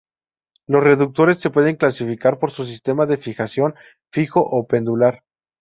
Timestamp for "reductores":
0.83-1.37